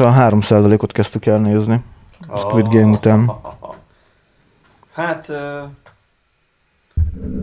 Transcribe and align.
A 0.00 0.12
3%-ot 0.14 0.92
kezdtük 0.92 1.26
el 1.26 1.38
nézni. 1.38 1.82
A 2.26 2.38
Squid 2.38 2.68
Game 2.68 2.90
után. 2.90 3.30
Hát... 4.92 5.28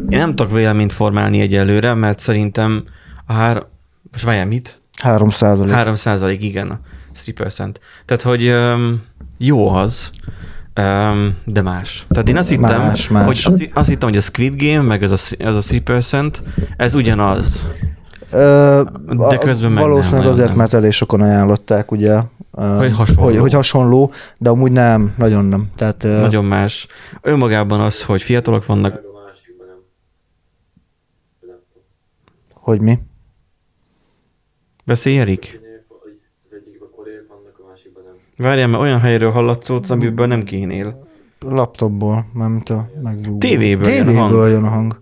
Én 0.09 0.17
nem 0.17 0.33
tudok 0.35 0.51
véleményt 0.51 0.93
formálni 0.93 1.41
egyelőre, 1.41 1.93
mert 1.93 2.19
szerintem 2.19 2.83
a 3.25 3.33
hár... 3.33 3.65
Most 4.11 4.23
várjál, 4.23 4.45
mit? 4.45 4.81
3 5.01 5.29
százalék. 5.29 5.73
3 5.73 5.95
százalék, 5.95 6.43
igen. 6.43 6.79
3%. 7.25 7.73
Tehát, 8.05 8.23
hogy 8.23 8.47
um, 8.49 9.01
jó 9.37 9.67
az, 9.69 10.11
um, 10.79 11.37
de 11.45 11.61
más. 11.61 12.05
Tehát 12.09 12.29
én 12.29 12.37
azt 12.37 12.49
hittem, 12.49 12.81
Más, 12.81 13.07
más. 13.07 13.25
hogy 13.25 13.53
azt, 13.53 13.69
azt 13.73 13.89
hittem, 13.89 14.09
hogy 14.09 14.17
a 14.17 14.21
Squid 14.21 14.61
Game, 14.63 14.81
meg 14.81 15.03
ez 15.03 15.11
a, 15.11 15.35
ez 15.39 15.55
a 15.55 15.61
3%, 15.61 16.37
ez 16.77 16.95
ugyanaz. 16.95 17.71
Ö, 18.33 18.81
De 19.29 19.37
közben 19.37 19.71
meg 19.71 19.83
Valószínűleg 19.83 20.23
nem, 20.23 20.33
azért, 20.33 20.47
nem. 20.47 20.57
mert 20.57 20.73
elég 20.73 20.91
sokan 20.91 21.21
ajánlották, 21.21 21.91
ugye. 21.91 22.21
Hogy 22.61 22.95
hasonló. 22.95 23.23
Hogy, 23.23 23.37
hogy 23.37 23.53
hasonló, 23.53 24.11
de 24.37 24.49
amúgy 24.49 24.71
nem, 24.71 25.13
nagyon 25.17 25.45
nem. 25.45 25.69
Tehát, 25.75 26.03
Nagyon 26.03 26.45
más. 26.45 26.87
Önmagában 27.21 27.79
az, 27.79 28.03
hogy 28.03 28.21
fiatalok 28.21 28.65
vannak, 28.65 28.99
hogy 32.53 32.81
mi? 32.81 32.99
beszélj, 34.83 35.19
Erik? 35.19 35.59
Várjál, 38.37 38.67
mert 38.67 38.83
olyan 38.83 38.99
helyről 38.99 39.31
hallatszódsz, 39.31 39.89
amiből 39.89 40.27
nem 40.27 40.43
kénél. 40.43 41.07
Laptopból, 41.39 42.25
mármint 42.33 42.69
a 42.69 42.89
megrúgó. 43.01 43.37
TV-ből 43.37 43.91
jön 43.91 44.07
a 44.07 44.13
hang. 44.13 44.47
jön 44.49 44.63
a 44.63 44.69
hang. 44.69 45.01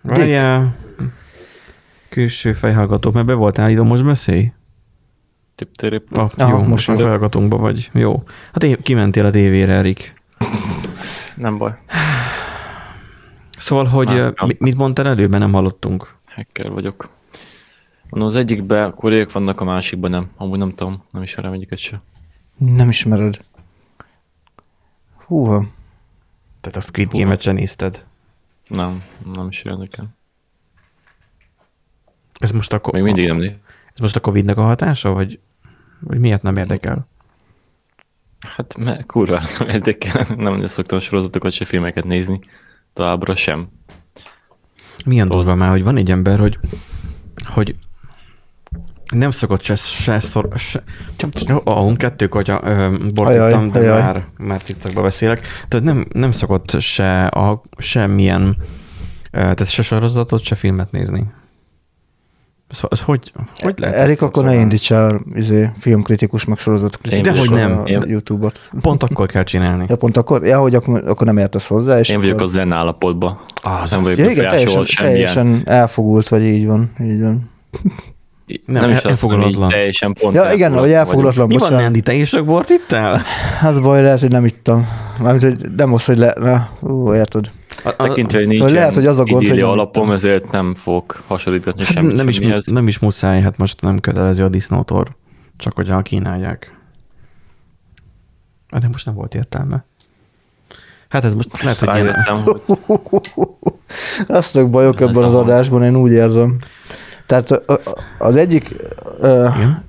Várjál. 0.00 0.76
Külső 2.08 2.52
fejhallgató, 2.52 3.10
mert 3.10 3.26
be 3.26 3.34
voltál 3.34 3.70
ide, 3.70 3.82
most 3.82 4.04
beszélj? 4.04 4.52
Tip-térip. 5.54 6.16
Ah, 6.18 6.28
Aha, 6.36 6.50
jó, 6.58 6.62
most 6.62 6.86
már 6.86 6.96
meg. 6.96 7.06
fejhallgatónkban 7.06 7.60
vagy. 7.60 7.90
Jó. 7.92 8.22
Hát 8.52 8.62
én 8.62 8.82
kimentél 8.82 9.26
a 9.26 9.30
tévére, 9.30 9.72
Erik. 9.72 10.22
Nem 11.36 11.58
baj. 11.58 11.72
Szóval, 13.56 13.84
hogy 13.84 14.06
Más 14.06 14.16
ö, 14.16 14.20
nem. 14.22 14.46
mi- 14.46 14.56
mit 14.58 14.76
mondtál 14.76 15.06
előbb, 15.06 15.30
nem 15.30 15.52
hallottunk. 15.52 16.14
Hacker 16.26 16.70
vagyok. 16.70 17.08
Mondom, 18.10 18.28
az 18.28 18.36
egyikben 18.36 18.94
koreaiak 18.94 19.32
vannak, 19.32 19.60
a 19.60 19.64
másikban 19.64 20.10
nem. 20.10 20.30
Amúgy 20.36 20.58
nem 20.58 20.74
tudom, 20.74 21.04
nem 21.10 21.22
ismerem 21.22 21.52
egyiket 21.52 21.78
se. 21.78 22.02
Nem 22.56 22.88
ismered. 22.88 23.38
Húha. 25.26 25.66
Tehát 26.60 26.78
a 26.78 26.80
Squid 26.80 27.08
Game-et 27.12 27.40
sem 27.40 27.54
nézted. 27.54 28.06
Nem, 28.68 29.02
nem 29.34 29.48
is 29.48 29.64
jön 29.64 29.78
nekem. 29.78 30.06
Ez 32.38 32.50
most 32.50 32.72
a, 32.72 32.80
Még 32.92 33.02
mindig 33.02 33.26
nem 33.26 33.36
né. 33.36 33.56
Ez 33.94 34.00
most 34.00 34.16
a 34.16 34.20
Covid-nak 34.20 34.56
a 34.56 34.62
hatása, 34.62 35.12
vagy, 35.12 35.40
vagy 36.00 36.18
miért 36.18 36.42
nem 36.42 36.56
érdekel? 36.56 37.08
Hát 38.56 38.76
mert 38.76 39.06
kurva 39.06 39.42
nem 39.58 39.68
érdekel. 39.68 40.26
Nem 40.28 40.38
nagyon 40.38 40.66
szoktam 40.66 40.98
sorozatokat 40.98 41.52
se 41.52 41.64
filmeket 41.64 42.04
nézni. 42.04 42.40
Továbbra 42.92 43.34
sem. 43.34 43.68
Milyen 45.04 45.28
durva 45.28 45.54
már, 45.54 45.70
hogy 45.70 45.82
van 45.82 45.96
egy 45.96 46.10
ember, 46.10 46.38
hogy, 46.38 46.58
hogy 47.44 47.76
nem 49.10 49.30
szokott 49.30 49.62
se, 49.62 49.76
se, 49.76 50.20
szor, 50.20 50.48
se 50.54 50.82
ahunk 51.64 51.98
kettő 51.98 52.28
kutya, 52.28 52.60
ö, 52.64 52.96
bortíttam, 53.14 53.72
de 53.72 53.78
ajaj. 53.78 54.00
már, 54.02 54.26
már 54.36 54.62
cikcakba 54.62 55.02
beszélek. 55.02 55.46
Tehát 55.68 55.86
nem, 55.86 56.06
nem 56.12 56.30
szokott 56.30 56.80
se 56.80 57.26
a, 57.26 57.62
semmilyen, 57.76 58.56
tehát 59.30 59.70
se 59.70 59.82
sorozatot, 59.82 60.42
se 60.42 60.54
filmet 60.54 60.90
nézni. 60.90 61.26
Szóval 62.74 62.90
ez 62.92 63.00
hogy, 63.00 63.32
hogy 63.62 63.74
lehet? 63.78 63.96
Erik, 63.96 64.22
akkor 64.22 64.44
ne 64.44 64.54
indíts 64.54 64.92
el 64.92 65.20
izé, 65.34 65.70
filmkritikus, 65.78 66.44
meg 66.44 66.58
sorozatkritikus. 66.58 67.32
Dehogy 67.32 67.50
nem. 67.50 67.78
a 67.78 67.82
Én- 67.88 68.02
YouTube-ot. 68.06 68.68
Pont 68.80 69.02
akkor 69.02 69.26
kell 69.26 69.42
csinálni. 69.42 69.84
Ja, 69.88 69.96
pont 69.96 70.16
akkor, 70.16 70.44
ja, 70.46 70.58
hogy 70.58 70.74
akkor, 70.74 71.02
akkor 71.06 71.26
nem 71.26 71.36
értesz 71.36 71.66
hozzá, 71.66 71.98
és 71.98 72.08
Én 72.08 72.18
vagyok 72.18 72.34
akkor... 72.34 72.46
az 72.46 72.52
zen 72.52 72.72
állapotban. 72.72 73.38
Az 73.62 73.90
nem 73.90 74.00
az. 74.00 74.06
vagyok 74.06 74.18
Ja, 74.26 74.30
igen, 74.30 74.48
teljesen, 74.48 74.84
teljesen 74.96 75.62
elfogult 75.64 76.28
vagy, 76.28 76.42
így 76.42 76.66
van, 76.66 76.90
így 77.02 77.20
van. 77.20 77.50
Nem, 78.66 78.80
nem 78.82 78.90
is 78.90 78.96
el- 78.98 79.10
azt 79.12 79.22
mondom, 79.22 79.48
így 79.48 79.66
teljesen 79.68 80.12
pont. 80.12 80.34
Ja, 80.34 80.50
igen, 80.52 80.78
hogy 80.78 80.90
elfogulatlan, 80.92 81.46
Mi 81.46 81.56
van. 81.56 81.72
Nandi, 81.72 82.00
te 82.00 82.12
is 82.12 82.28
sok 82.28 82.46
bort 82.46 82.68
ittál? 82.70 83.22
Az 83.62 83.80
baj, 83.80 84.02
lehet, 84.02 84.20
hogy 84.20 84.30
nem 84.30 84.44
ittam. 84.44 84.88
Mármint, 85.22 85.42
hogy 85.42 85.70
nem 85.76 85.92
az, 85.92 86.04
hogy 86.04 86.18
le... 86.18 86.34
Na, 86.40 86.68
ú, 86.80 87.14
érted. 87.14 87.50
A- 87.84 87.92
Tekintve, 87.96 88.38
hogy 88.38 88.46
nincs 88.46 88.58
Szóval 88.58 88.74
lehet, 88.74 88.94
hogy 88.94 89.06
az 89.06 89.18
a 89.18 89.24
gond, 89.24 89.46
hogy 89.48 89.56
nem 89.58 89.68
alapom, 89.68 90.02
ittam. 90.02 90.14
ezért 90.14 90.50
nem 90.50 90.74
fogok 90.74 91.22
hasonlítani 91.26 91.84
Hát 91.84 91.92
semmit. 91.92 92.16
nem, 92.16 92.28
is, 92.28 92.38
nem 92.64 92.88
is 92.88 92.98
muszáj, 92.98 93.40
hát 93.40 93.56
most 93.56 93.80
nem 93.82 93.98
kötelező 93.98 94.44
a 94.44 94.48
disznótor, 94.48 95.16
csak 95.56 95.72
hogyha 95.74 96.02
kínálják. 96.02 96.78
De 98.80 98.88
most 98.88 99.06
nem 99.06 99.14
volt 99.14 99.34
értelme. 99.34 99.84
Hát 101.08 101.24
ez 101.24 101.34
most 101.34 101.62
lehet, 101.62 101.78
hogy 101.78 101.88
ilyen... 101.94 102.06
Rájöttem, 102.06 102.42
hogy 102.42 103.20
Aztnak 104.36 104.70
bajok 104.70 105.00
ebben 105.00 105.22
az 105.24 105.34
adásban, 105.34 105.82
én 105.82 105.96
úgy 105.96 106.10
érzem. 106.12 106.56
Tehát 107.26 107.62
az 108.18 108.36
egyik 108.36 108.76
Igen? 109.18 109.84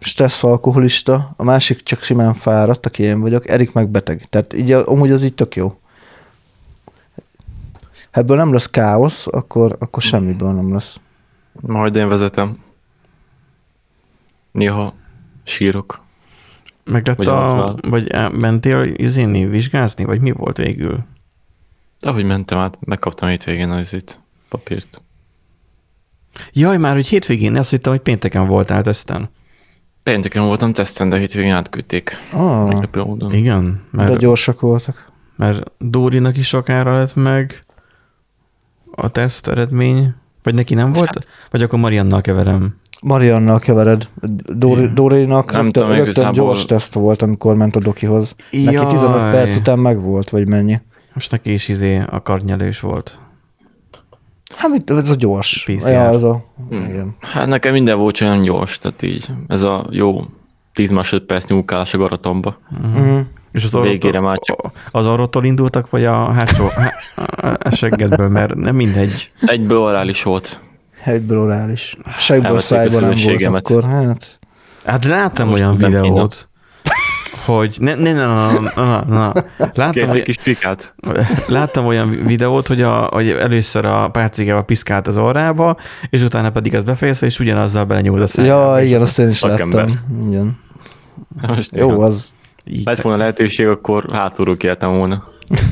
stressz 0.00 0.44
alkoholista, 0.44 1.34
a 1.36 1.42
másik 1.44 1.82
csak 1.82 2.02
simán 2.02 2.34
fáradt, 2.34 2.86
aki 2.86 3.02
én 3.02 3.20
vagyok, 3.20 3.48
Erik 3.48 3.72
meg 3.72 3.88
beteg. 3.88 4.24
Tehát 4.30 4.52
így 4.52 4.72
a- 4.72 4.88
amúgy 4.88 5.10
az 5.10 5.22
így 5.24 5.34
tök 5.34 5.56
jó. 5.56 5.78
Ha 8.14 8.20
ebből 8.20 8.36
nem 8.36 8.52
lesz 8.52 8.70
káosz, 8.70 9.26
akkor, 9.26 9.76
akkor 9.78 10.02
semmiből 10.02 10.52
nem 10.52 10.72
lesz. 10.72 11.00
majd 11.60 11.96
én 11.96 12.08
vezetem. 12.08 12.58
Néha 14.50 14.94
sírok. 15.42 16.02
Meg 16.84 17.06
lett 17.06 17.16
Vagy 17.16 17.28
a... 17.28 17.76
Vagy 17.80 18.32
mentél 18.32 18.82
izéni, 18.82 19.46
vizsgázni, 19.46 20.04
vagy 20.04 20.20
mi 20.20 20.30
volt 20.30 20.56
végül? 20.56 21.04
De 22.00 22.08
ahogy 22.08 22.24
mentem 22.24 22.58
át, 22.58 22.78
megkaptam 22.80 23.28
hétvégén 23.28 23.70
az 23.70 23.92
itt 23.92 24.20
papírt. 24.48 25.02
Jaj, 26.52 26.76
már, 26.76 26.94
hogy 26.94 27.08
hétvégén 27.08 27.56
azt 27.56 27.70
hittem, 27.70 27.92
hogy 27.92 28.02
pénteken 28.02 28.46
voltál 28.46 28.82
teszten. 28.82 29.28
Pénteken 30.02 30.44
voltam 30.44 30.72
teszten, 30.72 31.08
de 31.08 31.18
hétvégén 31.18 31.54
átküldték. 31.54 32.12
Ah. 32.32 32.82
Igen, 33.30 33.82
de 33.92 34.02
mert, 34.02 34.18
gyorsak 34.18 34.60
voltak. 34.60 35.12
mert 35.36 35.70
Dórinak 35.78 36.36
is 36.36 36.46
sokára 36.46 36.98
lett 36.98 37.14
meg 37.14 37.64
a 38.96 39.08
teszt 39.08 39.48
eredmény. 39.48 40.14
Vagy 40.42 40.54
neki 40.54 40.74
nem 40.74 40.92
volt? 40.92 41.26
Vagy 41.50 41.62
akkor 41.62 41.78
Mariannal 41.78 42.20
keverem. 42.20 42.76
Mariannal 43.02 43.58
kevered. 43.58 44.08
Dóri, 44.56 44.86
Dórinak 44.92 45.52
Nem 45.52 45.62
rögtön, 45.64 45.72
tudom, 45.82 45.88
rögtön 45.88 46.08
igazából- 46.10 46.34
gyors 46.46 46.64
teszt 46.64 46.94
volt, 46.94 47.22
amikor 47.22 47.54
ment 47.56 47.76
a 47.76 47.80
dokihoz. 47.80 48.36
Neki 48.50 48.86
15 48.86 49.20
Jaj. 49.20 49.30
perc 49.30 49.56
után 49.56 49.78
meg 49.78 50.00
volt, 50.00 50.30
vagy 50.30 50.48
mennyi. 50.48 50.80
Most 51.14 51.30
neki 51.30 51.52
is 51.52 51.68
izé 51.68 52.02
a 52.10 52.22
karnyelős 52.22 52.80
volt. 52.80 53.18
Hát 54.56 54.70
mit, 54.70 54.90
ez 54.90 55.10
a 55.10 55.14
gyors. 55.14 55.64
PCR. 55.66 55.88
Ja, 55.90 56.00
ez 56.04 56.22
a, 56.22 56.44
Hmm. 56.68 56.84
igen. 56.88 57.14
Hát 57.20 57.46
nekem 57.46 57.72
minden 57.72 57.98
volt 57.98 58.20
olyan 58.20 58.42
gyors, 58.42 58.78
tehát 58.78 59.02
így 59.02 59.26
ez 59.48 59.62
a 59.62 59.86
jó 59.90 60.24
10 60.72 60.90
másodperc 60.90 61.46
nyúlkálás 61.48 61.94
a 61.94 61.98
garatomba. 61.98 62.58
Mm. 62.86 63.18
És 63.54 63.64
az 63.64 63.72
Végére 63.82 64.20
már 64.20 64.38
csak- 64.38 64.70
az 64.90 65.06
orrotól 65.06 65.44
indultak, 65.44 65.90
vagy 65.90 66.04
a 66.04 66.32
hátsó 66.32 66.66
há- 66.66 66.94
a 67.62 67.70
seggedből, 67.70 68.28
mert 68.28 68.54
nem 68.54 68.74
mindegy. 68.74 69.32
Egyből 69.40 69.78
orális 69.78 70.22
volt. 70.22 70.60
Egyből 71.04 71.38
orális. 71.38 71.96
A 72.04 72.58
szájban 72.58 73.02
nem 73.02 73.14
volt 73.24 73.42
akkor. 73.54 73.84
Hát, 73.84 74.38
Hát 74.84 75.04
láttam 75.04 75.48
Most 75.48 75.62
olyan 75.62 75.76
nem 75.78 75.90
videót, 75.90 76.48
hogy 77.44 77.76
ne, 77.80 77.94
ne, 77.94 78.12
ne, 78.12 78.26
na, 78.26 78.60
na, 78.60 78.70
na, 78.74 79.04
na. 79.04 79.32
Láttam, 79.74 80.08
hogy, 80.08 80.22
kis 80.22 80.36
pikát. 80.36 80.94
láttam 81.48 81.86
olyan 81.86 82.10
videót, 82.24 82.66
hogy, 82.66 82.82
a, 82.82 83.08
hogy 83.12 83.28
először 83.30 83.86
a 83.86 84.08
pálcikával 84.10 84.64
piszkált 84.64 85.06
az 85.06 85.18
orrába, 85.18 85.76
és 86.10 86.22
utána 86.22 86.50
pedig 86.50 86.74
az 86.74 86.82
befejezte, 86.82 87.26
és 87.26 87.38
ugyanazzal 87.40 87.84
belenyúlt 87.84 88.20
a 88.22 88.26
szájába. 88.26 88.78
ja, 88.78 88.84
igen, 88.84 89.00
azt 89.00 89.18
én 89.18 89.28
is 89.28 89.38
Szakember. 89.38 89.86
láttam. 89.86 90.26
Igen. 90.28 90.58
Most 91.46 91.76
Jó, 91.76 92.00
az. 92.00 92.28
Így, 92.66 92.84
Lett 92.84 93.00
volna 93.00 93.18
lehetőség, 93.18 93.66
akkor 93.66 94.04
hátulról 94.12 94.56
kiálltam 94.56 94.96
volna. 94.96 95.28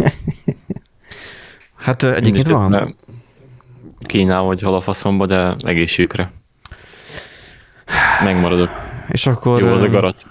hát 1.77 2.03
egyébként 2.03 2.47
van. 2.47 2.71
nem 2.71 2.97
Kínál 4.07 4.43
vagy 4.43 4.63
hal 4.63 4.75
a 4.75 4.81
faszomba, 4.81 5.27
de 5.27 5.55
egészségükre. 5.59 6.33
Megmaradok. 8.25 8.71
És 9.09 9.27
akkor, 9.27 9.61
Jó 9.61 9.69
az 9.69 9.83
a 9.83 9.89
garat. 9.89 10.27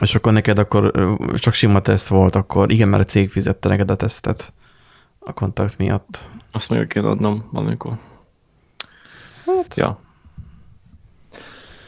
és 0.00 0.14
akkor 0.14 0.32
neked 0.32 0.58
akkor 0.58 0.92
csak 1.34 1.54
sima 1.54 1.80
teszt 1.80 2.08
volt, 2.08 2.34
akkor 2.34 2.72
igen, 2.72 2.88
mert 2.88 3.02
a 3.02 3.06
cég 3.06 3.30
fizette 3.30 3.68
neked 3.68 3.90
a 3.90 3.96
tesztet 3.96 4.52
a 5.18 5.32
kontakt 5.32 5.78
miatt. 5.78 6.28
Azt 6.50 6.68
meg 6.68 6.86
kell 6.86 7.04
adnom 7.04 7.48
valamikor. 7.52 7.98
Hát. 9.46 9.76
Ja. 9.76 10.00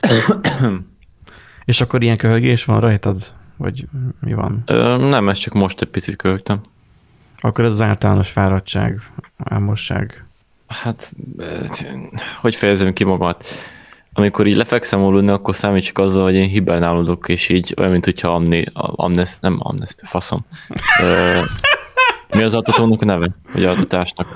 És 1.64 1.80
akkor 1.80 2.02
ilyen 2.02 2.16
köhögés 2.16 2.64
van 2.64 2.80
rajtad? 2.80 3.34
Vagy 3.56 3.86
mi 4.20 4.34
van? 4.34 4.62
Ö, 4.66 4.96
nem, 4.96 5.28
ez 5.28 5.38
csak 5.38 5.52
most 5.52 5.80
egy 5.80 5.88
picit 5.88 6.16
költem. 6.16 6.60
Akkor 7.38 7.64
ez 7.64 7.72
az 7.72 7.80
általános 7.80 8.30
fáradtság, 8.30 9.00
álmosság. 9.44 10.26
Hát, 10.66 11.14
hogy 12.40 12.54
fejezem 12.54 12.92
ki 12.92 13.04
magamat? 13.04 13.46
amikor 14.16 14.46
így 14.46 14.56
lefekszem 14.56 15.02
aludni, 15.02 15.30
akkor 15.30 15.54
számítsak 15.54 15.98
azzal, 15.98 16.22
hogy 16.22 16.34
én 16.34 16.48
hibernálódok, 16.48 17.28
és 17.28 17.48
így 17.48 17.74
olyan, 17.78 17.90
mint 17.90 18.04
hogyha 18.04 18.34
amni, 18.34 18.64
amnest, 18.74 19.40
nem 19.40 19.56
amnest, 19.58 20.02
faszom. 20.04 20.44
Ö, 21.02 21.40
mi 22.36 22.42
az 22.42 22.54
altatónak 22.54 23.04
neve? 23.04 23.28
Vagy 23.52 23.64
altatásnak? 23.64 24.26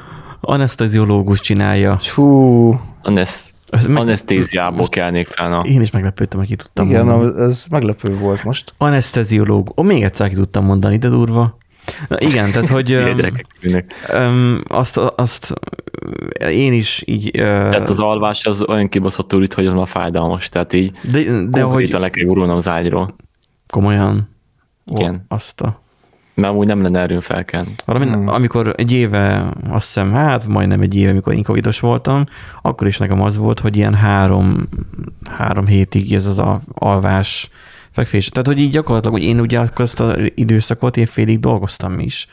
Anesteziológus 0.40 1.40
csinálja. 1.40 1.98
Fú, 1.98 2.80
Anest, 3.02 3.54
Ez 3.70 3.86
meg- 3.86 4.02
anesztéziából 4.02 4.88
kelnék 4.88 5.26
fel. 5.28 5.48
Na. 5.48 5.60
Én 5.60 5.80
is 5.80 5.90
meglepődtem, 5.90 6.38
hogy 6.38 6.48
ki 6.48 6.56
tudtam 6.56 6.88
igen, 6.88 7.06
mondani. 7.06 7.42
ez 7.42 7.64
meglepő 7.70 8.16
volt 8.16 8.44
most. 8.44 8.74
Anesteziológ. 8.78 9.72
Ó, 9.76 9.82
még 9.82 10.02
egyszer 10.02 10.28
ki 10.28 10.34
tudtam 10.34 10.64
mondani, 10.64 10.96
de 10.96 11.08
durva. 11.08 11.56
Na, 12.08 12.16
igen, 12.20 12.50
tehát 12.50 12.68
hogy 12.68 12.92
öm, 14.12 14.62
azt, 14.68 14.96
azt 14.96 15.54
én 16.50 16.72
is 16.72 17.02
így... 17.06 17.30
ö, 17.38 17.40
Tehát 17.42 17.88
az 17.88 18.00
alvás 18.00 18.44
az 18.46 18.64
olyan 18.68 18.88
kibaszott 18.88 19.32
itt, 19.32 19.54
hogy 19.54 19.66
az 19.66 19.74
már 19.74 19.88
fájdalmas. 19.88 20.48
Tehát 20.48 20.72
így 20.72 20.90
de, 21.12 21.42
de 21.48 21.62
hogy 21.62 21.90
le 21.92 22.10
kell 22.10 22.24
gurulnom 22.26 22.56
az 22.56 22.68
ágyról. 22.68 23.14
komolyan. 23.66 24.28
Igen. 24.86 25.14
Ó, 25.14 25.34
azt 25.34 25.60
a... 25.60 25.80
Mert 26.38 26.52
amúgy 26.52 26.66
nem 26.66 26.82
lenne 26.82 27.00
erőn 27.00 27.20
felkelni. 27.20 27.74
Valami, 27.84 28.06
Hmm. 28.06 28.28
amikor 28.28 28.72
egy 28.76 28.92
éve, 28.92 29.52
azt 29.70 29.86
hiszem, 29.86 30.12
hát 30.12 30.46
majdnem 30.46 30.80
egy 30.80 30.96
éve, 30.96 31.10
amikor 31.10 31.34
én 31.34 31.42
covidos 31.42 31.80
voltam, 31.80 32.24
akkor 32.62 32.86
is 32.86 32.98
nekem 32.98 33.20
az 33.22 33.36
volt, 33.38 33.60
hogy 33.60 33.76
ilyen 33.76 33.94
három, 33.94 34.68
három 35.30 35.66
hétig 35.66 36.12
ez 36.14 36.26
az 36.26 36.38
al- 36.38 36.62
alvás 36.74 37.50
fekvés. 37.90 38.28
Tehát, 38.28 38.46
hogy 38.46 38.58
így 38.60 38.70
gyakorlatilag, 38.70 39.16
hogy 39.16 39.26
én 39.26 39.40
ugye 39.40 39.58
akkor 39.58 39.80
azt 39.80 40.00
az 40.00 40.16
időszakot 40.34 40.96
én 40.96 41.06
félig 41.06 41.40
dolgoztam 41.40 41.98
is. 41.98 42.26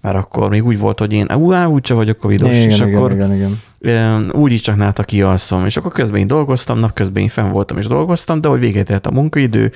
Mert 0.00 0.16
akkor 0.16 0.48
még 0.50 0.64
úgy 0.64 0.78
volt, 0.78 0.98
hogy 0.98 1.12
én 1.12 1.32
ú, 1.34 1.52
á, 1.52 1.66
úgyse 1.66 1.94
vagyok 1.94 2.18
covidos, 2.18 2.50
Igen, 2.50 2.68
és 2.70 2.80
igen, 2.80 2.94
akkor 2.94 3.12
igen, 3.12 3.34
igen. 3.34 3.60
Ilyen, 3.80 4.30
úgy 4.34 4.52
is 4.52 4.60
csak 4.60 4.76
náta 4.76 5.02
kialszom, 5.02 5.64
és 5.64 5.76
akkor 5.76 5.92
közben 5.92 6.20
én 6.20 6.26
dolgoztam, 6.26 6.78
napközben 6.78 7.22
én 7.22 7.28
fenn 7.28 7.50
voltam 7.50 7.78
és 7.78 7.86
dolgoztam, 7.86 8.40
de 8.40 8.48
hogy 8.48 8.58
véget 8.60 8.90
ért 8.90 9.06
a 9.06 9.10
munkaidő, 9.10 9.72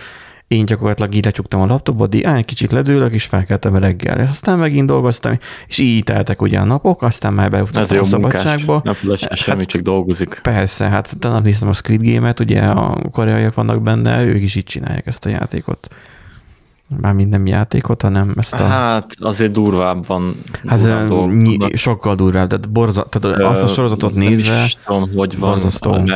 én 0.51 0.65
gyakorlatilag 0.65 1.15
így 1.15 1.25
lecsuktam 1.25 1.61
a 1.61 1.67
laptopot, 1.67 2.15
így 2.15 2.23
á, 2.23 2.43
kicsit 2.43 2.73
ledőlök, 2.73 3.13
és 3.13 3.25
felkeltem 3.25 3.77
reggel. 3.77 4.21
És 4.21 4.29
aztán 4.29 4.59
megint 4.59 4.87
dolgoztam, 4.87 5.39
és 5.67 5.79
így 5.79 6.03
teltek 6.03 6.43
ugye 6.43 6.59
a 6.59 6.65
napok, 6.65 7.03
aztán 7.03 7.33
már 7.33 7.65
jó 7.91 8.01
a 8.01 8.05
szabadságba. 8.05 8.81
Nem 8.85 8.95
feleség 8.95 9.29
Hát- 9.29 9.39
semmi, 9.39 9.67
csak 9.67 9.83
dolgozik. 9.83 10.41
Persze, 10.43 10.89
hát 10.89 11.19
tanap 11.19 11.45
néztem 11.45 11.69
a 11.69 11.73
Squid 11.73 12.03
Game-et, 12.03 12.41
ugye 12.41 12.61
a 12.61 13.03
koreaiak 13.13 13.55
vannak 13.55 13.83
benne, 13.83 14.25
ők 14.25 14.43
is 14.43 14.55
így 14.55 14.65
csinálják 14.65 15.07
ezt 15.07 15.27
a 15.27 15.29
játékot. 15.29 15.89
Mármint 17.01 17.31
nem 17.31 17.47
játékot, 17.47 18.03
hanem 18.03 18.35
ezt 18.37 18.55
a... 18.55 18.65
Hát 18.65 19.13
azért 19.19 19.53
durvább 19.53 20.07
van. 20.07 20.37
Hát 20.67 20.81
durvább 20.81 21.09
vannak. 21.09 21.75
sokkal 21.75 22.15
durvább, 22.15 22.49
tehát, 22.49 22.71
borza, 22.71 23.03
tehát 23.03 23.39
azt 23.39 23.63
a 23.63 23.67
sorozatot 23.67 24.15
nem 24.15 24.29
nézve, 24.29 24.65
is 24.65 24.77
tudom, 24.87 25.11
hogy 25.15 25.39
van. 25.39 25.51
borzasztó. 25.51 26.11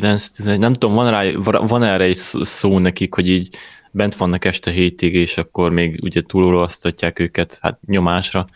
De 0.00 0.06
9 0.16 0.58
nem 0.58 0.72
tudom, 0.72 0.94
van, 0.94 1.10
rá, 1.10 1.24
van 1.66 1.82
erre 1.82 2.04
egy 2.04 2.16
szó- 2.42 2.78
nekik, 2.78 3.14
hogy 3.14 3.28
így 3.28 3.56
bent 3.90 4.16
vannak 4.16 4.44
este 4.44 4.70
hétig, 4.70 5.14
és 5.14 5.36
akkor 5.36 5.70
még 5.70 5.98
ugye 6.02 6.22
túlolvasztatják 6.22 7.18
őket 7.18 7.58
hát 7.60 7.78
nyomásra. 7.86 8.46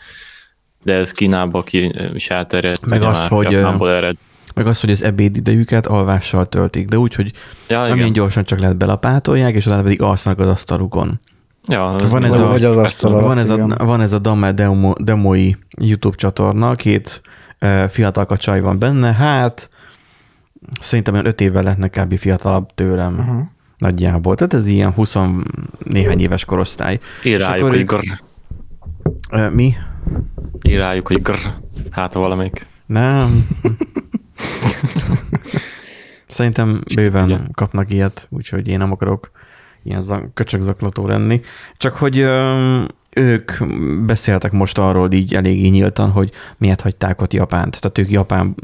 De 0.83 0.95
ez 0.95 1.13
Kínába 1.13 1.63
ki 1.63 1.93
is 2.15 2.31
elterjedt. 2.31 2.87
Meg 2.87 3.03
az, 3.03 3.27
hogy, 3.29 3.55
ered. 3.55 4.17
meg 4.55 4.67
az, 4.67 4.81
hogy 4.81 4.91
az 4.91 5.03
ebéd 5.03 5.37
idejüket 5.37 5.87
alvással 5.87 6.49
töltik, 6.49 6.89
de 6.89 6.99
úgy, 6.99 7.15
hogy 7.15 7.33
Ja, 7.69 7.79
amilyen 7.81 7.99
igen. 7.99 8.13
gyorsan 8.13 8.45
csak 8.45 8.59
lehet 8.59 8.77
belapátolják, 8.77 9.55
és 9.55 9.67
utána 9.67 9.83
pedig 9.83 10.03
alszanak 10.03 10.39
az 10.39 10.49
asztalukon. 10.49 11.21
Ja, 11.69 11.81
Van 12.09 12.25
ez 12.25 12.31
Vagy, 12.31 12.41
a- 12.41 12.47
vagy 12.49 12.65
az 12.65 12.77
asztal 12.77 13.13
alatt, 13.13 13.25
Van 13.27 13.39
ez, 13.39 13.51
a, 13.51 13.85
van 13.85 14.01
ez 14.01 14.13
a 14.13 14.19
Dame 14.19 14.53
Demo, 14.53 14.93
Demoi 14.99 15.57
YouTube 15.83 16.17
csatorna, 16.17 16.75
két 16.75 17.21
uh, 17.61 17.85
fiatal 17.89 18.37
csaj 18.37 18.61
van 18.61 18.79
benne, 18.79 19.13
hát 19.13 19.71
szerintem 20.81 21.15
olyan 21.15 21.27
öt 21.27 21.41
évvel 21.41 21.63
lehetnek 21.63 21.91
kb. 21.91 22.19
fiatalabb 22.19 22.75
tőlem. 22.75 23.15
Uh-huh. 23.15 23.43
Nagyjából. 23.79 24.35
Tehát 24.35 24.55
ez 24.55 24.67
ilyen 24.67 24.93
20 24.93 25.17
néhány 25.85 26.21
éves 26.21 26.45
korosztály. 26.45 26.99
Ír 27.25 27.41
rájuk, 27.41 27.69
hogy 27.69 27.85
grr. 27.85 28.21
Ö, 29.31 29.51
Mi? 29.51 29.73
Ír 30.63 30.79
rájuk, 30.79 31.07
hogy 31.07 31.23
grr. 31.23 31.39
Hát 31.91 32.13
ha 32.13 32.21
valamelyik. 32.21 32.67
Nem. 32.87 33.47
Szerintem 36.27 36.83
bőven 36.95 37.25
Ugye? 37.25 37.39
kapnak 37.53 37.93
ilyet, 37.93 38.27
úgyhogy 38.31 38.69
én 38.69 38.79
nem 38.79 38.93
akarok 38.93 39.31
ilyen 39.83 40.01
za- 40.01 40.31
köcsögzaklató 40.35 41.07
lenni. 41.07 41.41
Csak 41.77 41.97
hogy 41.97 42.19
öm, 42.19 42.87
ők 43.15 43.53
beszéltek 44.05 44.53
most 44.53 44.79
arról 44.79 45.13
így 45.13 45.35
eléggé 45.35 45.69
nyíltan, 45.69 46.11
hogy 46.11 46.31
miért 46.59 46.81
hagyták 46.81 47.21
ott 47.21 47.33
Japánt. 47.33 47.81
Tehát 47.81 47.99
ők 47.99 48.11
Japán 48.11 48.55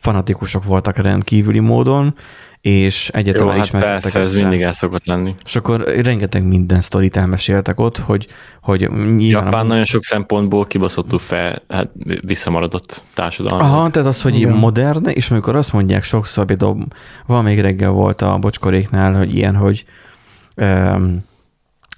fanatikusok 0.00 0.64
voltak 0.64 0.96
rendkívüli 0.96 1.58
módon, 1.58 2.14
és 2.60 3.10
Jó, 3.12 3.18
egyetlen 3.20 3.48
hát 3.50 3.64
ismerkedtek 3.64 4.00
persze, 4.00 4.18
ez 4.18 4.32
össze. 4.32 4.40
mindig 4.40 4.62
el 4.62 4.72
szokott 4.72 5.06
lenni. 5.06 5.34
És 5.44 5.56
akkor 5.56 5.84
rengeteg 6.02 6.44
minden 6.44 6.80
sztorit 6.80 7.16
elmeséltek 7.16 7.80
ott, 7.80 7.98
hogy, 7.98 8.26
hogy 8.62 8.90
nyilván... 8.90 9.44
Japán 9.44 9.66
nagyon 9.66 9.84
sok 9.84 10.02
szempontból 10.02 10.66
kibaszottul 10.66 11.18
fel, 11.18 11.62
hát 11.68 11.88
visszamaradott 12.20 13.04
társadalom. 13.14 13.60
Aha, 13.60 13.90
tehát 13.90 14.08
az, 14.08 14.22
hogy 14.22 14.36
Igen. 14.36 14.56
modern, 14.56 15.06
és 15.06 15.30
amikor 15.30 15.56
azt 15.56 15.72
mondják 15.72 16.02
sokszor, 16.02 16.44
például 16.44 16.86
valamelyik 17.26 17.60
reggel 17.60 17.90
volt 17.90 18.22
a 18.22 18.38
bocskoréknál, 18.38 19.14
hogy 19.14 19.34
ilyen, 19.34 19.56
hogy 19.56 19.84
um, 20.56 21.28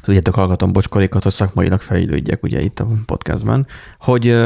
tudjátok, 0.02 0.34
hallgatom 0.34 0.72
bocskorékat, 0.72 1.22
hogy 1.22 1.32
szakmailag 1.32 1.80
fejlődjek 1.80 2.42
ugye 2.42 2.60
itt 2.60 2.80
a 2.80 2.86
podcastben, 3.06 3.66
hogy 3.98 4.36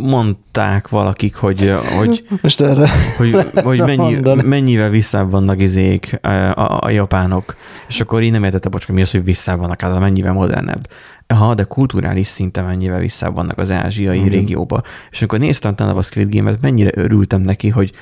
mondták 0.00 0.88
valakik, 0.88 1.34
hogy, 1.34 1.74
hogy, 1.98 2.26
Most 2.42 2.60
erre 2.60 2.88
hogy, 3.16 3.36
hogy 3.64 3.78
mennyi, 3.78 4.12
mondani. 4.12 4.42
mennyivel 4.42 4.90
visszább 4.90 5.30
vannak 5.30 5.60
izék 5.60 6.18
a, 6.22 6.28
a, 6.28 6.78
a 6.80 6.90
japánok. 6.90 7.56
És 7.88 8.00
akkor 8.00 8.22
én 8.22 8.30
nem 8.30 8.44
értette, 8.44 8.68
bocska, 8.68 8.92
mi 8.92 9.00
az, 9.00 9.10
hogy 9.10 9.24
visszább 9.24 9.58
vannak, 9.58 9.80
hát 9.80 9.98
mennyivel 9.98 10.32
modernebb. 10.32 10.88
Aha, 11.26 11.54
de 11.54 11.62
kulturális 11.62 12.26
szinten 12.26 12.64
mennyivel 12.64 12.98
visszább 12.98 13.34
vannak 13.34 13.58
az 13.58 13.70
ázsiai 13.70 14.18
Igen. 14.18 14.28
régióba. 14.28 14.82
És 15.10 15.20
amikor 15.20 15.38
néztem 15.38 15.74
tanap 15.74 15.96
a 15.96 16.02
Squid 16.02 16.34
Game-et, 16.34 16.60
mennyire 16.60 16.90
örültem 16.94 17.40
neki, 17.40 17.68
hogy 17.68 17.92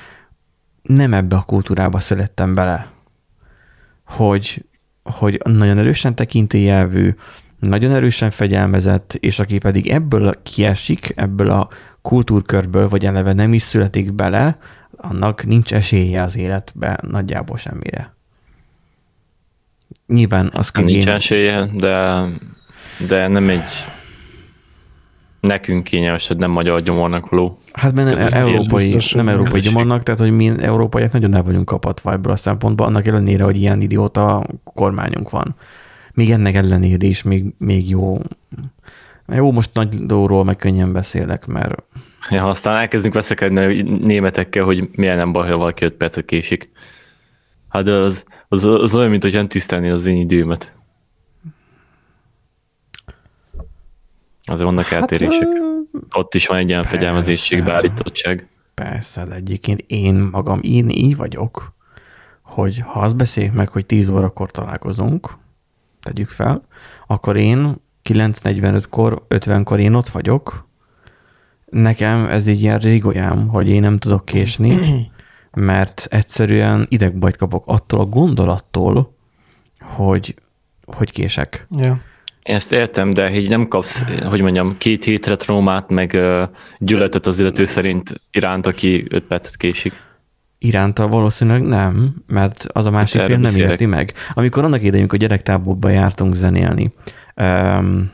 nem 0.81 1.13
ebbe 1.13 1.35
a 1.35 1.41
kultúrába 1.41 1.99
születtem 1.99 2.53
bele. 2.55 2.87
Hogy, 4.05 4.65
hogy 5.11 5.39
nagyon 5.43 5.77
erősen 5.77 6.15
tekintélyelvű, 6.15 7.15
nagyon 7.59 7.91
erősen 7.91 8.31
fegyelmezett, 8.31 9.13
és 9.13 9.39
aki 9.39 9.57
pedig 9.57 9.87
ebből 9.87 10.41
kiesik, 10.43 11.13
ebből 11.15 11.49
a 11.49 11.67
kultúrkörből, 12.01 12.89
vagy 12.89 13.05
eleve 13.05 13.33
nem 13.33 13.53
is 13.53 13.61
születik 13.61 14.13
bele, 14.13 14.57
annak 14.97 15.45
nincs 15.45 15.73
esélye 15.73 16.23
az 16.23 16.37
életbe 16.37 16.99
nagyjából 17.01 17.57
semmire. 17.57 18.15
Nyilván 20.07 20.49
az 20.53 20.69
Hát 20.73 20.85
nincs 20.85 21.07
esélye, 21.07 21.69
de, 21.73 22.25
de 23.07 23.27
nem 23.27 23.49
egy 23.49 23.87
nekünk 25.39 25.83
kényelmes, 25.83 26.27
hogy 26.27 26.37
nem 26.37 26.51
magyar 26.51 26.81
gyomornak 26.81 27.29
való. 27.29 27.59
Hát 27.73 27.93
mert 27.93 28.17
nem 28.17 28.33
európai, 28.33 28.85
biztos, 28.85 29.11
nem 29.11 29.27
európai 29.27 29.59
gyomornak, 29.59 30.03
tehát 30.03 30.19
hogy 30.19 30.31
mi 30.31 30.51
európaiak 30.59 31.11
nagyon 31.11 31.35
el 31.35 31.43
vagyunk 31.43 31.65
kapatva 31.65 32.11
ebből 32.11 32.31
a 32.31 32.35
szempontból, 32.35 32.85
annak 32.85 33.07
ellenére, 33.07 33.43
hogy 33.43 33.57
ilyen 33.57 33.81
idióta 33.81 34.45
kormányunk 34.63 35.29
van. 35.29 35.55
Még 36.13 36.31
ennek 36.31 36.55
ellenére 36.55 37.07
is 37.07 37.23
még, 37.23 37.45
még 37.57 37.89
jó. 37.89 38.17
Jó, 39.27 39.51
most 39.51 39.69
nagy 39.73 40.05
dolgról 40.05 40.43
meg 40.43 40.55
könnyen 40.55 40.93
beszélek, 40.93 41.45
mert 41.45 41.83
Ja, 42.29 42.45
aztán 42.47 42.77
elkezdünk 42.77 43.13
veszekedni 43.13 43.59
a 43.59 43.83
németekkel, 44.05 44.63
hogy 44.63 44.89
milyen 44.91 45.17
nem 45.17 45.31
baj, 45.31 45.49
ha 45.49 45.57
valaki 45.57 45.85
5 45.85 45.93
percet 45.93 46.25
késik. 46.25 46.69
Hát 47.69 47.87
az, 47.87 48.23
az, 48.47 48.63
az 48.63 48.95
olyan, 48.95 49.09
mint 49.09 49.23
hogy 49.23 49.33
nem 49.33 49.47
tisztelni 49.47 49.89
az 49.89 50.05
én 50.05 50.17
időmet. 50.17 50.76
Azért 54.47 54.65
vannak 54.65 54.91
eltérések. 54.91 55.47
Ott 56.11 56.33
is 56.33 56.47
van 56.47 56.57
egy 56.57 56.69
ilyen 56.69 56.83
fegyelmezésség, 56.83 57.63
beállítottság. 57.63 58.47
persze, 58.73 59.25
de 59.25 59.35
egyébként 59.35 59.83
én 59.87 60.15
magam, 60.15 60.59
én 60.61 60.89
így 60.89 61.15
vagyok, 61.15 61.73
hogy 62.41 62.79
ha 62.85 62.99
azt 62.99 63.15
beszéljük 63.15 63.53
meg, 63.53 63.69
hogy 63.69 63.85
10 63.85 64.09
órakor 64.09 64.51
találkozunk, 64.51 65.37
tegyük 66.01 66.29
fel, 66.29 66.61
akkor 67.07 67.35
én 67.35 67.75
9.45-kor, 68.03 69.25
50-kor 69.29 69.79
én 69.79 69.93
ott 69.93 70.07
vagyok, 70.07 70.67
nekem 71.65 72.25
ez 72.25 72.47
egy 72.47 72.61
ilyen 72.61 72.79
rigolyám, 72.79 73.47
hogy 73.47 73.69
én 73.69 73.81
nem 73.81 73.97
tudok 73.97 74.25
késni, 74.25 74.79
mert 75.51 76.07
egyszerűen 76.09 76.85
idegbajt 76.89 77.37
kapok 77.37 77.63
attól 77.67 77.99
a 77.99 78.05
gondolattól, 78.05 79.15
hogy, 79.79 80.35
hogy 80.85 81.11
kések. 81.11 81.67
Ja. 81.69 82.01
Én 82.47 82.55
ezt 82.55 82.73
értem, 82.73 83.13
de 83.13 83.31
így 83.31 83.49
nem 83.49 83.67
kapsz, 83.67 84.03
hogy 84.25 84.41
mondjam, 84.41 84.77
két 84.77 85.03
hétre 85.03 85.35
traumát, 85.35 85.89
meg 85.89 86.13
ö, 86.13 86.43
gyűlöletet 86.79 87.25
az 87.25 87.39
illető 87.39 87.65
szerint 87.65 88.21
iránt, 88.31 88.65
aki 88.65 89.05
5 89.09 89.23
percet 89.23 89.57
késik. 89.57 89.93
Iránta 90.57 91.07
valószínűleg 91.07 91.61
nem, 91.61 92.15
mert 92.27 92.65
az 92.73 92.85
a 92.85 92.91
másik 92.91 93.21
erre 93.21 93.27
fél 93.27 93.37
nem 93.37 93.55
érti 93.55 93.85
meg. 93.85 94.13
Amikor 94.33 94.63
annak 94.63 94.79
idején, 94.79 94.99
amikor 94.99 95.19
gyerektáborba 95.19 95.89
jártunk 95.89 96.35
zenélni, 96.35 96.91
um, 97.35 98.11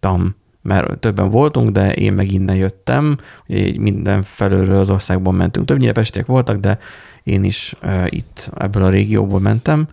tam, 0.00 0.36
mert 0.62 0.98
többen 0.98 1.30
voltunk, 1.30 1.70
de 1.70 1.92
én 1.92 2.12
meg 2.12 2.32
innen 2.32 2.56
jöttem, 2.56 3.16
így 3.46 3.78
minden 3.78 4.22
felülről 4.22 4.78
az 4.78 4.90
országban 4.90 5.34
mentünk. 5.34 5.66
Többnyire 5.66 5.92
pestiek 5.92 6.26
voltak, 6.26 6.56
de 6.56 6.78
én 7.22 7.44
is 7.44 7.74
uh, 7.82 8.06
itt 8.08 8.50
ebből 8.56 8.82
a 8.82 8.90
régióból 8.90 9.40
mentem. 9.40 9.88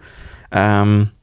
Um, 0.55 1.13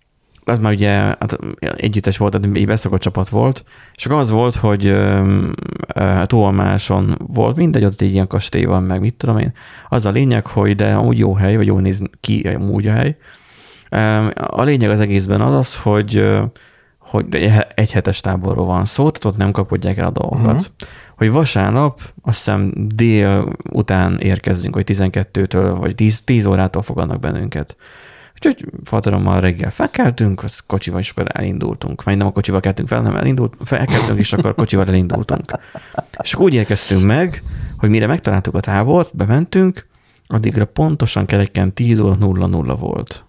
az 0.45 0.59
már 0.59 0.73
ugye 0.73 0.91
hát 0.91 1.39
együttes 1.61 2.17
volt, 2.17 2.33
tehát 2.33 2.57
egy 2.57 2.67
beszokott 2.67 3.01
csapat 3.01 3.29
volt, 3.29 3.65
és 3.95 4.07
akkor 4.07 4.19
az 4.19 4.31
volt, 4.31 4.55
hogy 4.55 4.89
uh, 4.89 6.23
tolmáson 6.23 7.19
volt, 7.27 7.57
mindegy, 7.57 7.85
ott 7.85 8.01
egy 8.01 8.13
ilyen 8.13 8.27
kastély 8.27 8.65
van, 8.65 8.83
meg 8.83 9.01
mit 9.01 9.15
tudom 9.15 9.39
én. 9.39 9.53
Az 9.89 10.07
a 10.07 10.11
lényeg, 10.11 10.47
hogy 10.47 10.75
de 10.75 10.95
amúgy 10.95 11.19
jó 11.19 11.35
hely, 11.35 11.57
vagy 11.57 11.67
jó 11.67 11.79
néz 11.79 12.03
ki 12.21 12.41
amúgy 12.41 12.87
a 12.87 12.93
hely. 12.93 13.17
A 14.35 14.63
lényeg 14.63 14.91
az 14.91 15.01
egészben 15.01 15.41
az 15.41 15.55
az, 15.55 15.79
hogy 15.79 16.41
hogy 16.99 17.53
egy 17.75 17.93
hetes 17.93 18.21
táborról 18.21 18.67
van 18.67 18.85
szó, 18.85 19.11
tehát 19.11 19.25
ott 19.25 19.37
nem 19.37 19.53
kapodják 19.53 19.97
el 19.97 20.07
a 20.07 20.11
dolgokat. 20.11 20.59
Uh-huh. 20.59 20.65
Hogy 21.17 21.31
vasárnap, 21.31 22.01
azt 22.23 22.37
hiszem 22.37 22.73
dél 22.95 23.53
után 23.71 24.19
érkezzünk, 24.19 24.75
hogy 24.75 24.85
12-től, 24.87 25.77
vagy 25.79 25.95
10, 25.95 26.21
10 26.21 26.47
órától 26.47 26.83
fogadnak 26.83 27.21
bennünket. 27.21 27.77
Úgyhogy 28.47 28.69
fatarommal 28.85 29.41
reggel 29.41 29.71
felkeltünk, 29.71 30.43
az 30.43 30.61
kocsival 30.67 31.01
is 31.01 31.11
akkor 31.11 31.27
elindultunk. 31.33 32.05
Majd 32.05 32.19
nem 32.19 32.27
a 32.27 32.33
kocsival 32.33 32.61
keltünk 32.61 32.89
fel, 32.89 33.03
nem 33.03 33.17
elindult, 33.17 33.55
felkeltünk, 33.65 34.19
és 34.19 34.33
akkor 34.33 34.55
kocsival 34.55 34.87
elindultunk. 34.87 35.53
És 36.23 36.35
úgy 36.35 36.55
érkeztünk 36.55 37.05
meg, 37.05 37.43
hogy 37.79 37.89
mire 37.89 38.07
megtaláltuk 38.07 38.55
a 38.55 38.61
tábort, 38.61 39.17
bementünk, 39.17 39.87
addigra 40.27 40.65
pontosan 40.65 41.27
kereken 41.27 41.75
10 41.75 42.01
óra 42.01 42.15
0 42.15 42.75
volt, 42.75 43.25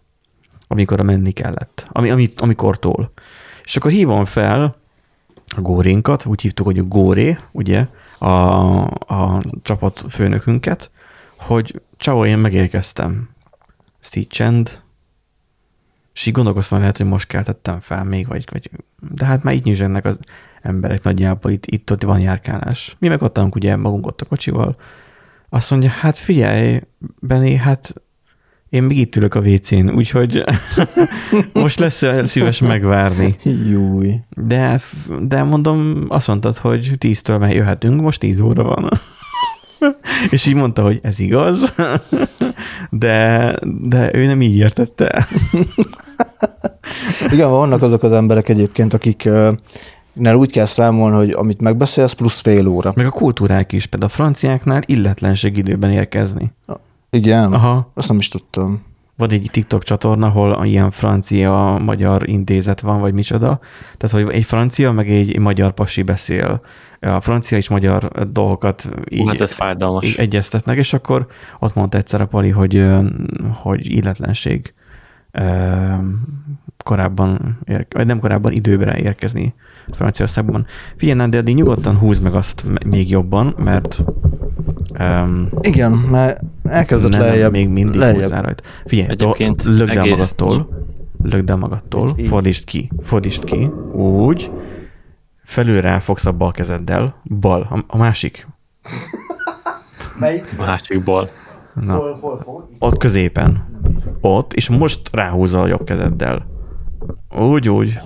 amikor 0.68 1.00
a 1.00 1.04
menni 1.04 1.32
kellett, 1.32 1.88
ami, 1.92 2.10
ami, 2.10 2.34
amikortól. 2.38 3.12
És 3.64 3.76
akkor 3.76 3.92
hívom 3.92 4.26
fel 4.26 4.76
a 5.56 5.62
górénkat, 5.62 6.26
úgy 6.26 6.42
hívtuk, 6.42 6.66
hogy 6.66 6.80
a 6.80 6.84
góré, 6.84 7.38
ugye, 7.52 7.88
a, 8.18 8.28
a 8.90 9.44
csapat 9.62 10.06
főnökünket, 10.10 10.92
hogy 11.38 11.82
ciao, 11.98 12.26
én 12.26 12.38
megérkeztem. 12.38 13.30
Ezt 14.02 14.16
így 14.16 14.28
csend, 14.28 14.82
és 16.14 16.26
így 16.26 16.34
gondolkoztam, 16.34 16.80
lehet, 16.80 16.98
hogy 16.98 17.06
most 17.06 17.28
keltettem 17.28 17.80
fel 17.80 18.04
még, 18.04 18.28
vagy, 18.28 18.46
vagy 18.52 18.70
de 19.10 19.26
hát 19.26 19.44
már 19.44 19.54
így 19.54 19.64
nyizsennek 19.64 20.06
az 20.06 20.20
emberek 20.62 21.04
nagyjából, 21.04 21.52
itt, 21.52 21.66
itt 21.66 21.92
ott 21.92 22.04
van 22.04 22.22
járkálás. 22.22 22.96
Mi 23.00 23.08
meg 23.08 23.22
ott 23.22 23.56
ugye 23.56 23.76
magunk 23.76 24.08
ott 24.08 24.22
a 24.22 24.26
kocsival. 24.26 24.76
Azt 25.50 25.72
mondja, 25.72 25.90
hát 25.90 26.18
figyelj, 26.18 26.80
Benni, 27.20 27.56
hát 27.56 27.94
én 28.70 28.84
még 28.84 28.98
itt 28.98 29.16
ülök 29.16 29.36
a 29.36 29.40
WC-n, 29.40 29.90
úgyhogy 29.90 30.44
most 31.54 31.80
lesz 31.80 32.04
szíves 32.24 32.62
megvárni. 32.62 33.36
Júj. 33.70 34.20
De, 34.30 34.82
de 35.22 35.44
mondom, 35.44 36.06
azt 36.10 36.28
mondtad, 36.28 36.58
hogy 36.58 36.94
tíztől 36.98 37.38
már 37.38 37.54
jöhetünk, 37.54 38.02
most 38.02 38.20
tíz 38.20 38.40
óra 38.40 38.64
van. 38.64 38.90
És 40.30 40.46
így 40.46 40.56
mondta, 40.56 40.82
hogy 40.82 41.00
ez 41.02 41.20
igaz, 41.20 41.76
de, 42.90 43.56
de 43.82 44.16
ő 44.16 44.26
nem 44.26 44.42
így 44.42 44.58
értette. 44.58 45.28
Igen, 47.32 47.50
vannak 47.50 47.82
azok 47.82 48.04
az 48.04 48.12
emberek 48.12 48.50
egyébként, 48.50 48.94
akik 48.94 49.30
Nál 50.14 50.36
úgy 50.36 50.52
kell 50.52 50.66
számolni, 50.66 51.16
hogy 51.16 51.32
amit 51.32 51.62
megbeszélsz, 51.62 52.14
plusz 52.14 52.40
fél 52.40 52.68
óra. 52.68 52.92
Meg 52.96 53.06
a 53.06 53.10
kultúrák 53.10 53.72
is, 53.72 53.86
például 53.86 54.12
a 54.12 54.16
franciáknál 54.16 54.82
illetlenség 54.86 55.58
időben 55.58 55.92
érkezni. 55.92 56.52
Igen? 57.10 57.54
Aha. 57.54 57.92
Azt 57.94 58.08
nem 58.08 58.18
is 58.18 58.28
tudtam. 58.28 58.84
Van 59.18 59.30
egy 59.30 59.48
TikTok 59.52 59.84
csatorna, 59.84 60.28
ahol 60.28 60.66
ilyen 60.66 60.92
francia-magyar 60.92 62.30
intézet 62.30 62.80
van, 62.80 63.00
vagy 63.00 63.14
micsoda. 63.14 63.60
Tehát, 63.98 64.26
hogy 64.26 64.36
egy 64.36 64.44
francia, 64.44 64.92
meg 64.92 65.10
egy 65.10 65.40
magyar 65.40 65.72
pasi 65.72 66.02
beszél. 66.02 66.62
A 67.00 67.20
francia 67.20 67.58
és 67.58 67.70
magyar 67.70 68.08
dolgokat 68.32 68.90
így, 69.10 69.28
hát 69.28 69.42
ez 69.42 69.52
fájdalmas. 69.52 70.06
így 70.06 70.16
egyeztetnek, 70.18 70.78
és 70.78 70.94
akkor 70.94 71.28
ott 71.60 71.76
mondta 71.76 71.98
egyszer 71.98 72.22
a 72.22 72.26
Pali, 72.26 72.50
hogy, 72.50 72.86
hogy 73.62 73.92
illetlenség 73.92 74.74
korábban, 76.84 77.60
vagy 77.90 78.06
nem 78.06 78.20
korábban 78.20 78.52
időben 78.52 78.96
érkezni 78.96 79.54
Franciaországban. 79.92 80.66
Figyelj, 80.96 81.30
de 81.30 81.38
addig 81.38 81.56
nyugodtan 81.56 81.98
húz 81.98 82.20
meg 82.20 82.34
azt 82.34 82.66
még 82.86 83.10
jobban, 83.10 83.56
mert 83.58 84.04
Um, 85.00 85.50
Igen, 85.62 85.92
mert 85.92 86.42
elkezdett 86.64 87.12
nem, 87.12 87.20
lejjebb. 87.20 87.52
Még 87.52 87.70
mindig 87.70 88.00
lejjebb. 88.00 88.30
rajta. 88.30 88.64
Figyelj, 88.86 89.10
Egyébként 89.10 89.64
lögd 89.64 89.98
el 89.98 90.06
magadtól, 90.06 90.70
lögd 91.24 91.50
el 91.50 91.56
magadtól, 91.56 92.16
fordítsd 92.28 92.64
ki, 92.64 92.92
fordítsd 93.00 93.44
ki, 93.44 93.70
úgy, 93.94 94.52
felül 95.44 96.00
fogsz 96.00 96.26
a 96.26 96.32
bal 96.32 96.52
kezeddel, 96.52 97.22
bal, 97.24 97.62
a, 97.62 97.84
a 97.88 97.98
másik. 97.98 98.48
Melyik? 100.20 100.56
A 100.58 100.62
másik 100.62 101.04
bal. 101.04 101.30
Na, 101.74 101.96
hol, 101.96 102.18
hol, 102.22 102.42
hol? 102.46 102.70
ott 102.80 102.98
középen. 102.98 103.66
Ott, 104.22 104.54
és 104.54 104.70
most 104.70 105.00
ráhúzza 105.12 105.62
a 105.62 105.68
jobb 105.68 105.84
kezeddel. 105.84 106.46
Úgy, 107.36 107.70
úgy. 107.70 108.00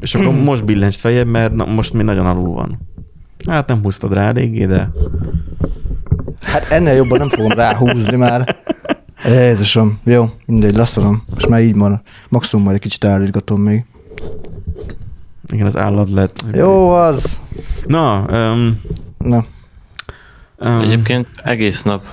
És 0.00 0.14
akkor 0.14 0.34
most 0.50 0.64
billentsd 0.64 1.00
fejebb, 1.00 1.26
mert 1.26 1.54
na, 1.54 1.64
most 1.64 1.92
mi 1.92 2.02
nagyon 2.02 2.26
alul 2.26 2.54
van. 2.54 2.78
Hát 3.46 3.68
nem 3.68 3.82
húztad 3.82 4.12
rá 4.12 4.28
eléggé, 4.28 4.66
de... 4.66 4.90
Hát 6.42 6.70
ennél 6.70 6.92
jobban 6.94 7.18
nem 7.18 7.28
fogom 7.28 7.50
ráhúzni 7.50 8.16
már. 8.16 8.56
Jézusom, 9.24 9.98
jó, 10.04 10.30
mindegy, 10.46 10.74
leszarom. 10.74 11.22
Most 11.30 11.48
már 11.48 11.60
így 11.60 11.76
van. 11.76 12.02
Maximum 12.28 12.64
majd 12.64 12.76
egy 12.76 12.82
kicsit 12.82 13.04
állítgatom 13.04 13.60
még. 13.60 13.84
Igen, 15.50 15.66
az 15.66 15.76
állat 15.76 16.10
lett. 16.10 16.44
Jó, 16.52 16.90
az. 16.90 17.42
Na, 17.86 18.18
um, 18.20 18.80
Na. 19.18 19.44
Um, 20.58 20.80
Egyébként 20.80 21.28
egész 21.42 21.82
nap 21.82 22.04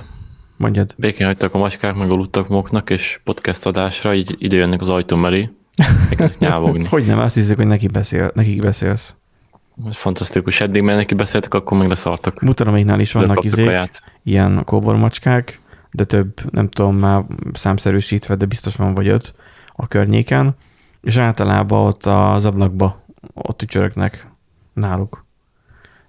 Mondjad. 0.56 0.94
Békén 0.98 1.26
hagytak 1.26 1.54
a 1.54 1.58
macskák, 1.58 1.94
meg 1.94 2.10
aludtak 2.10 2.48
moknak, 2.48 2.90
és 2.90 3.20
podcast 3.24 3.66
adásra, 3.66 4.14
így 4.14 4.36
ide 4.38 4.56
jönnek 4.56 4.80
az 4.80 4.88
ajtóm 4.88 5.24
elé. 5.24 5.50
nyávogni. 6.38 6.86
hogy 6.90 7.06
nem, 7.06 7.18
azt 7.18 7.34
hiszik, 7.34 7.56
hogy 7.56 7.66
neki 7.66 7.86
beszél, 7.86 8.30
nekik 8.34 8.62
beszélsz. 8.62 9.14
Ez 9.86 9.96
fantasztikus. 9.96 10.60
Eddig, 10.60 10.82
mert 10.82 10.98
neki 10.98 11.14
beszéltek, 11.14 11.54
akkor 11.54 11.78
meg 11.78 11.88
leszartak. 11.88 12.40
Mutaraméknál 12.40 13.00
is 13.00 13.12
vannak 13.12 13.44
izék, 13.44 13.88
ilyen 14.22 14.62
kóbormacskák, 14.64 15.60
de 15.90 16.04
több, 16.04 16.50
nem 16.50 16.68
tudom 16.68 16.96
már 16.96 17.24
számszerűsítve, 17.52 18.34
de 18.34 18.46
biztos 18.46 18.76
van 18.76 18.94
vagy 18.94 19.08
öt 19.08 19.34
a 19.74 19.86
környéken, 19.86 20.56
és 21.02 21.16
általában 21.16 21.86
ott 21.86 22.06
az 22.06 22.44
ablakba 22.44 23.04
ott 23.34 23.62
ücsörögnek 23.62 24.26
náluk. 24.72 25.24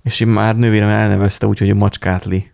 És 0.04 0.20
én 0.20 0.28
már 0.28 0.56
nővérem 0.58 0.90
elnevezte 0.90 1.48
úgy, 1.48 1.60
hogy 1.60 1.70
a 1.70 1.76
macskátli. 1.76 2.52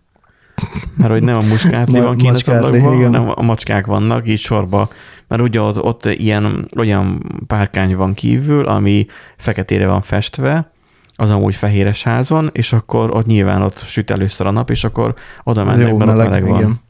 Mert 0.96 1.10
hogy 1.10 1.22
nem 1.22 1.36
a 1.36 1.40
muskátli 1.40 2.00
van 2.00 2.16
kint 2.16 2.34
az 2.34 2.48
ablakban, 2.48 3.02
hanem 3.02 3.32
a 3.34 3.42
macskák 3.42 3.86
vannak 3.86 4.28
így 4.28 4.38
sorba. 4.38 4.88
Mert 5.28 5.42
ugye 5.42 5.60
ott, 5.60 5.82
ott 5.82 6.06
ilyen, 6.06 6.66
olyan 6.76 7.22
párkány 7.46 7.96
van 7.96 8.14
kívül, 8.14 8.66
ami 8.66 9.06
feketére 9.36 9.86
van 9.86 10.02
festve, 10.02 10.72
az 11.16 11.30
amúgy 11.30 11.54
fehéres 11.54 12.02
házon, 12.02 12.50
és 12.52 12.72
akkor 12.72 13.16
ott 13.16 13.26
nyilván 13.26 13.62
ott 13.62 13.78
süt 13.78 14.10
először 14.10 14.46
a 14.46 14.50
nap, 14.50 14.70
és 14.70 14.84
akkor 14.84 15.14
oda 15.42 15.64
mennek, 15.64 15.88
Jó, 15.88 15.96
mert 15.96 16.10
meleg, 16.10 16.28
meleg 16.28 16.48
van. 16.48 16.58
Igen. 16.58 16.80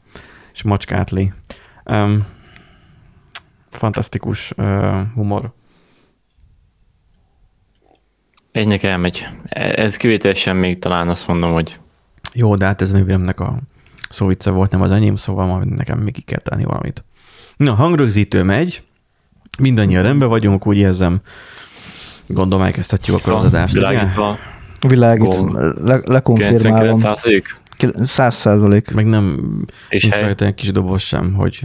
És 0.53 0.63
macskátli. 0.63 1.33
Um, 1.85 2.25
fantasztikus 3.71 4.51
uh, 4.57 5.01
humor. 5.13 5.53
Egynek 8.51 8.83
elmegy. 8.83 9.27
Ez 9.49 9.97
kivételesen 9.97 10.55
még 10.55 10.79
talán 10.79 11.09
azt 11.09 11.27
mondom, 11.27 11.53
hogy... 11.53 11.79
Jó, 12.37 12.55
de 12.55 12.65
hát 12.65 12.81
ez 12.81 12.93
a 12.93 12.97
nővéremnek 12.97 13.39
a 13.39 13.59
szóvice 14.09 14.49
volt, 14.49 14.71
nem 14.71 14.81
az 14.81 14.91
enyém, 14.91 15.15
szóval 15.15 15.45
majd 15.45 15.67
nekem 15.67 15.99
még 15.99 16.13
ki 16.13 16.21
kell 16.21 16.39
tenni 16.39 16.63
valamit. 16.63 17.03
Na, 17.57 17.73
hangrögzítő 17.73 18.43
megy, 18.43 18.83
mindannyian 19.59 20.03
rendben 20.03 20.29
vagyunk, 20.29 20.67
úgy 20.67 20.77
érzem, 20.77 21.21
Gondolom 22.27 22.65
elkezdhetjük 22.65 23.15
akkor 23.15 23.33
az 23.33 23.43
adást. 23.43 23.73
Világítva. 23.73 24.37
Világít, 24.87 25.41
le, 25.83 25.99
lekonfirmálom. 26.05 26.99
100 28.01 28.35
százalék. 28.35 28.93
Meg 28.93 29.05
nem, 29.05 29.41
és 29.89 30.03
nincs 30.03 30.19
rajta 30.19 30.45
egy 30.45 30.53
kis 30.53 30.71
dobos 30.71 31.03
sem, 31.03 31.33
hogy 31.33 31.59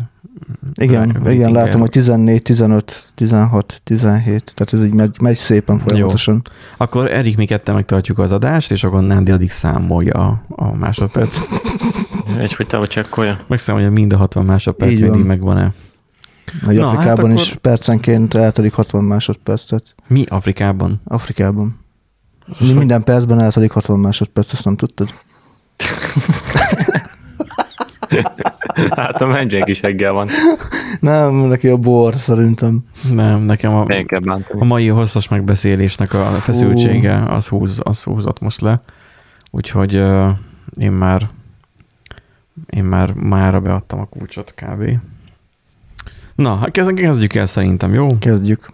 igen, 0.74 1.20
rá, 1.22 1.30
igen 1.30 1.52
látom, 1.52 1.80
hogy 1.80 1.90
14, 1.90 2.42
15, 2.42 3.12
16, 3.14 3.80
17, 3.84 4.52
tehát 4.54 4.72
ez 4.72 4.84
így 4.84 4.92
megy, 4.92 5.16
megy 5.20 5.36
szépen 5.36 5.78
folyamatosan. 5.78 6.42
Jó. 6.44 6.52
Akkor 6.76 7.12
Erik, 7.12 7.36
mi 7.36 7.46
ketten 7.46 7.74
megtartjuk 7.74 8.18
az 8.18 8.32
adást, 8.32 8.70
és 8.70 8.84
akkor 8.84 9.02
Nándi 9.02 9.30
addig 9.30 9.50
számolja 9.50 10.14
a, 10.14 10.42
a 10.48 10.74
másodperc. 10.74 11.40
Egyfolytában 12.38 12.86
csekkolja. 12.86 13.40
Megszámolja 13.46 13.90
mind 13.90 14.12
a 14.12 14.16
60 14.16 14.44
másodperc, 14.44 14.92
így 14.92 15.00
mindig 15.00 15.24
megvan-e. 15.24 15.74
Nagy 16.62 16.76
Na, 16.76 16.86
Afrikában 16.86 17.08
hát 17.08 17.18
akkor... 17.18 17.34
is 17.34 17.56
percenként 17.60 18.34
eltelik 18.34 18.72
60 18.72 19.04
másodpercet. 19.04 19.94
Mi 20.06 20.24
Afrikában? 20.28 21.00
Afrikában. 21.04 21.78
Mi 22.58 22.72
minden 22.72 23.04
percben 23.04 23.40
eltelik 23.40 23.70
60 23.70 23.98
másodperc, 23.98 24.52
ezt 24.52 24.64
nem 24.64 24.76
tudtad? 24.76 25.08
Hát 28.96 29.20
a 29.22 29.26
mendzsék 29.26 29.66
is 29.66 29.80
reggel 29.80 30.12
van. 30.12 30.28
Nem, 31.00 31.34
neki 31.34 31.68
a 31.68 31.76
bor, 31.76 32.14
szerintem. 32.14 32.78
Nem, 33.12 33.40
nekem 33.42 33.74
a, 33.74 33.86
a 34.58 34.64
mai 34.64 34.88
hosszas 34.88 35.28
megbeszélésnek 35.28 36.14
a 36.14 36.24
feszültsége 36.24 37.24
az, 37.28 37.48
húz, 37.48 37.80
az 37.84 38.02
húzott 38.02 38.40
most 38.40 38.60
le. 38.60 38.82
Úgyhogy 39.50 39.96
uh, 39.96 40.28
én 40.78 40.92
már 40.92 41.28
én 42.66 42.84
már 42.84 43.12
mára 43.12 43.60
beadtam 43.60 44.00
a 44.00 44.04
kulcsot 44.04 44.54
kb. 44.56 44.98
Na, 46.34 46.56
hát 46.56 46.70
kezd- 46.70 46.94
kezdjük 46.94 47.34
el 47.34 47.46
szerintem, 47.46 47.94
jó? 47.94 48.18
Kezdjük. 48.18 48.70